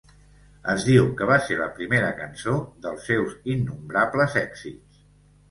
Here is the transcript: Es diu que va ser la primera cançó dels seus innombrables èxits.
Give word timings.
Es 0.71 0.85
diu 0.85 1.09
que 1.19 1.27
va 1.31 1.37
ser 1.47 1.57
la 1.59 1.67
primera 1.75 2.07
cançó 2.23 2.55
dels 2.87 3.05
seus 3.11 3.37
innombrables 3.57 4.41
èxits. 4.45 5.07